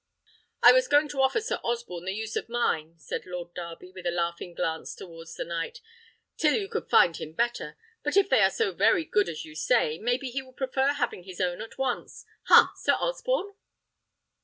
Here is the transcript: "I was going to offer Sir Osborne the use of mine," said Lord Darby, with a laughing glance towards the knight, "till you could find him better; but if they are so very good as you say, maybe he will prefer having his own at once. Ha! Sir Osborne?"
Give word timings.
"I 0.63 0.71
was 0.71 0.87
going 0.87 1.09
to 1.09 1.21
offer 1.21 1.39
Sir 1.39 1.59
Osborne 1.63 2.05
the 2.05 2.11
use 2.15 2.35
of 2.35 2.49
mine," 2.49 2.95
said 2.97 3.27
Lord 3.27 3.53
Darby, 3.53 3.91
with 3.91 4.07
a 4.07 4.09
laughing 4.09 4.55
glance 4.55 4.95
towards 4.95 5.35
the 5.35 5.43
knight, 5.45 5.79
"till 6.37 6.55
you 6.55 6.67
could 6.67 6.89
find 6.89 7.15
him 7.17 7.33
better; 7.33 7.77
but 8.01 8.17
if 8.17 8.27
they 8.27 8.41
are 8.41 8.49
so 8.49 8.71
very 8.71 9.05
good 9.05 9.29
as 9.29 9.45
you 9.45 9.53
say, 9.53 9.99
maybe 9.99 10.31
he 10.31 10.41
will 10.41 10.53
prefer 10.53 10.93
having 10.93 11.21
his 11.25 11.39
own 11.39 11.61
at 11.61 11.77
once. 11.77 12.25
Ha! 12.47 12.71
Sir 12.77 12.93
Osborne?" 12.93 13.53